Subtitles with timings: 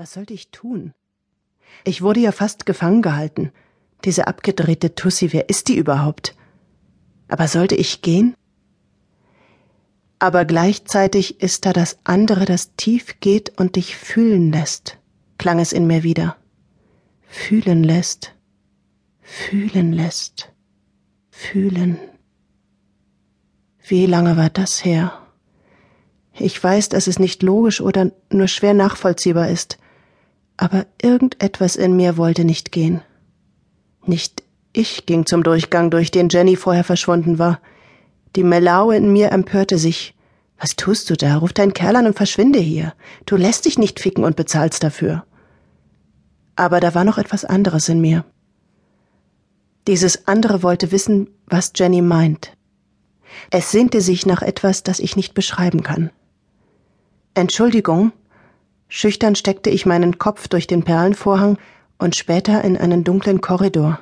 [0.00, 0.94] Was sollte ich tun?
[1.82, 3.50] Ich wurde ja fast gefangen gehalten.
[4.04, 6.36] Diese abgedrehte Tussi, wer ist die überhaupt?
[7.26, 8.36] Aber sollte ich gehen?
[10.20, 14.98] Aber gleichzeitig ist da das andere, das tief geht und dich fühlen lässt,
[15.36, 16.36] klang es in mir wieder.
[17.26, 18.36] Fühlen lässt,
[19.20, 20.52] fühlen lässt,
[21.28, 21.98] fühlen.
[23.84, 25.26] Wie lange war das her?
[26.34, 29.76] Ich weiß, dass es nicht logisch oder nur schwer nachvollziehbar ist,
[30.58, 33.00] aber irgendetwas in mir wollte nicht gehen.
[34.04, 34.42] Nicht
[34.74, 37.60] ich ging zum Durchgang, durch den Jenny vorher verschwunden war.
[38.36, 40.14] Die Melaue in mir empörte sich.
[40.58, 41.36] Was tust du da?
[41.36, 42.92] Ruf deinen Kerl an und verschwinde hier.
[43.24, 45.24] Du lässt dich nicht ficken und bezahlst dafür.
[46.56, 48.24] Aber da war noch etwas anderes in mir.
[49.86, 52.52] Dieses andere wollte wissen, was Jenny meint.
[53.50, 56.10] Es sehnte sich nach etwas, das ich nicht beschreiben kann.
[57.34, 58.12] Entschuldigung.
[58.88, 61.58] Schüchtern steckte ich meinen Kopf durch den Perlenvorhang
[61.98, 64.00] und später in einen dunklen Korridor.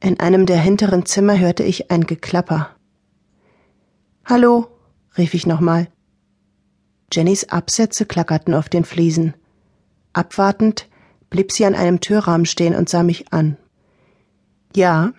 [0.00, 2.70] In einem der hinteren Zimmer hörte ich ein Geklapper.
[4.24, 4.68] Hallo,
[5.18, 5.88] rief ich nochmal.
[7.12, 9.34] Jennys Absätze klackerten auf den Fliesen.
[10.12, 10.88] Abwartend
[11.30, 13.56] blieb sie an einem Türrahmen stehen und sah mich an.
[14.76, 15.12] Ja.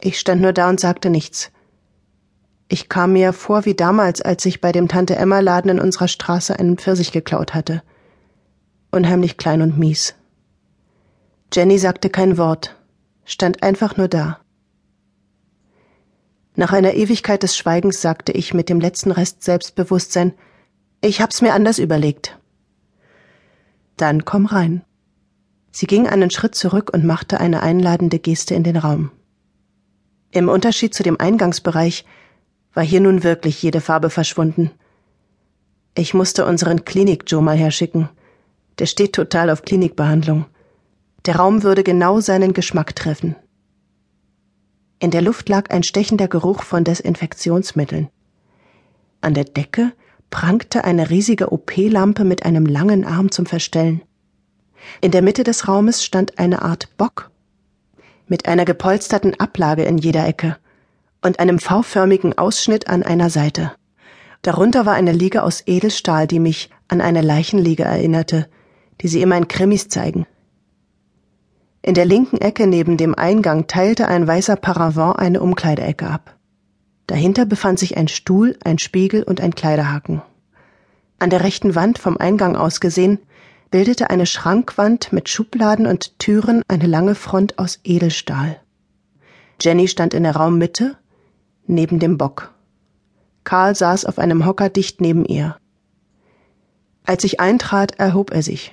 [0.00, 1.52] Ich stand nur da und sagte nichts.
[2.72, 6.06] Ich kam mir vor wie damals, als ich bei dem Tante Emma Laden in unserer
[6.06, 7.82] Straße einen Pfirsich geklaut hatte.
[8.92, 10.14] Unheimlich klein und mies.
[11.52, 12.76] Jenny sagte kein Wort,
[13.24, 14.38] stand einfach nur da.
[16.54, 20.32] Nach einer Ewigkeit des Schweigens sagte ich mit dem letzten Rest Selbstbewusstsein,
[21.00, 22.38] ich hab's mir anders überlegt.
[23.96, 24.82] Dann komm rein.
[25.72, 29.10] Sie ging einen Schritt zurück und machte eine einladende Geste in den Raum.
[30.30, 32.04] Im Unterschied zu dem Eingangsbereich
[32.74, 34.70] war hier nun wirklich jede Farbe verschwunden.
[35.94, 38.08] Ich musste unseren Klinik-Joe mal herschicken.
[38.78, 40.46] Der steht total auf Klinikbehandlung.
[41.26, 43.36] Der Raum würde genau seinen Geschmack treffen.
[45.00, 48.08] In der Luft lag ein stechender Geruch von Desinfektionsmitteln.
[49.20, 49.92] An der Decke
[50.30, 54.02] prangte eine riesige OP-Lampe mit einem langen Arm zum Verstellen.
[55.00, 57.30] In der Mitte des Raumes stand eine Art Bock
[58.28, 60.56] mit einer gepolsterten Ablage in jeder Ecke
[61.22, 63.72] und einem V-förmigen Ausschnitt an einer Seite.
[64.42, 68.48] Darunter war eine Liege aus Edelstahl, die mich an eine Leichenliege erinnerte,
[69.00, 70.26] die sie immer in Krimis zeigen.
[71.82, 76.36] In der linken Ecke neben dem Eingang teilte ein weißer Paravent eine Umkleideecke ab.
[77.06, 80.22] Dahinter befand sich ein Stuhl, ein Spiegel und ein Kleiderhaken.
[81.18, 83.18] An der rechten Wand vom Eingang aus gesehen
[83.70, 88.60] bildete eine Schrankwand mit Schubladen und Türen eine lange Front aus Edelstahl.
[89.60, 90.96] Jenny stand in der Raummitte,
[91.70, 92.52] neben dem Bock.
[93.44, 95.56] Karl saß auf einem Hocker dicht neben ihr.
[97.04, 98.72] Als ich eintrat, erhob er sich.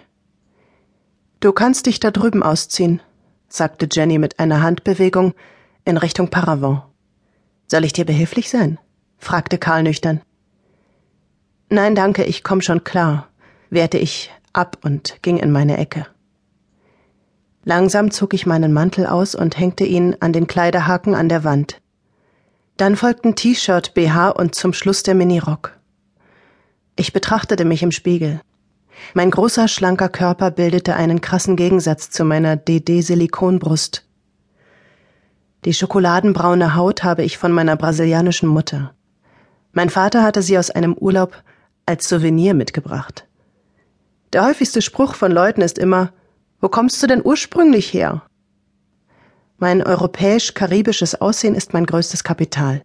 [1.39, 3.01] Du kannst dich da drüben ausziehen,
[3.47, 5.33] sagte Jenny mit einer Handbewegung
[5.85, 6.83] in Richtung Paravent.
[7.67, 8.79] Soll ich dir behilflich sein?
[9.17, 10.21] fragte Karl nüchtern.
[11.69, 13.27] Nein, danke, ich komm schon klar,
[13.69, 16.07] wehrte ich ab und ging in meine Ecke.
[17.65, 21.81] Langsam zog ich meinen Mantel aus und hängte ihn an den Kleiderhaken an der Wand.
[22.77, 25.75] Dann folgten T-Shirt, BH und zum Schluss der Minirock.
[26.95, 28.39] Ich betrachtete mich im Spiegel.
[29.15, 34.05] Mein großer, schlanker Körper bildete einen krassen Gegensatz zu meiner DD-Silikonbrust.
[35.65, 38.93] Die schokoladenbraune Haut habe ich von meiner brasilianischen Mutter.
[39.71, 41.43] Mein Vater hatte sie aus einem Urlaub
[41.87, 43.25] als Souvenir mitgebracht.
[44.33, 46.11] Der häufigste Spruch von Leuten ist immer,
[46.61, 48.21] wo kommst du denn ursprünglich her?
[49.59, 52.83] Mein europäisch-karibisches Aussehen ist mein größtes Kapital.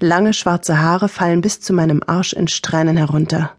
[0.00, 3.52] Lange schwarze Haare fallen bis zu meinem Arsch in Strähnen herunter.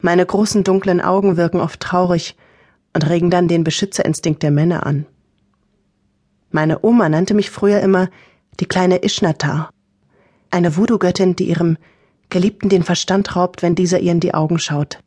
[0.00, 2.36] Meine großen dunklen Augen wirken oft traurig
[2.92, 5.06] und regen dann den Beschützerinstinkt der Männer an.
[6.50, 8.10] Meine Oma nannte mich früher immer
[8.60, 9.70] die kleine Ishnatar,
[10.50, 11.78] eine Voodoo-Göttin, die ihrem
[12.28, 14.98] Geliebten den Verstand raubt, wenn dieser ihr in die Augen schaut,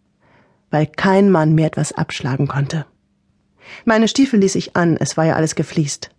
[0.72, 2.88] weil kein Mann mir etwas abschlagen konnte.
[3.86, 6.10] Meine Stiefel ließ ich an, es war ja alles gefliest.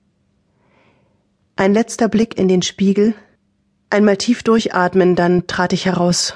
[1.62, 3.14] Ein letzter Blick in den Spiegel,
[3.88, 6.34] einmal tief durchatmen, dann trat ich heraus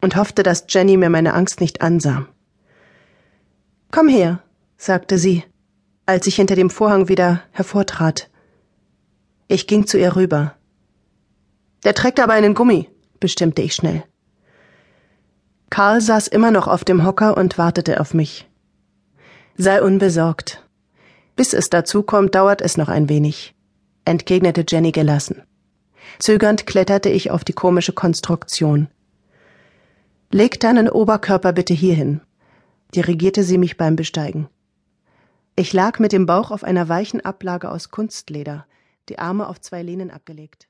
[0.00, 2.26] und hoffte, dass Jenny mir meine Angst nicht ansah.
[3.90, 4.42] Komm her,
[4.78, 5.44] sagte sie,
[6.06, 8.30] als ich hinter dem Vorhang wieder hervortrat.
[9.46, 10.54] Ich ging zu ihr rüber.
[11.84, 12.88] Der trägt aber einen Gummi,
[13.20, 14.04] bestimmte ich schnell.
[15.68, 18.48] Karl saß immer noch auf dem Hocker und wartete auf mich.
[19.58, 20.66] Sei unbesorgt.
[21.36, 23.54] Bis es dazu kommt, dauert es noch ein wenig,
[24.04, 25.42] entgegnete Jenny gelassen.
[26.18, 28.88] Zögernd kletterte ich auf die komische Konstruktion.
[30.30, 32.20] Leg deinen Oberkörper bitte hierhin,
[32.94, 34.48] dirigierte sie mich beim Besteigen.
[35.56, 38.66] Ich lag mit dem Bauch auf einer weichen Ablage aus Kunstleder,
[39.08, 40.69] die Arme auf zwei Lehnen abgelegt.